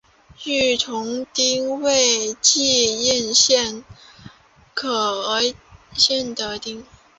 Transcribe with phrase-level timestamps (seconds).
[0.45, 3.83] 御嵩町为岐阜县
[4.73, 5.53] 可儿
[5.93, 6.83] 郡的町。